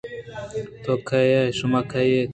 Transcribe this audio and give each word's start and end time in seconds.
تو 0.83 0.91
کَے 1.07 1.21
ئے؟ 1.35 1.41
شما 1.57 1.81
کَے 1.91 2.01
اِت؟ 2.15 2.29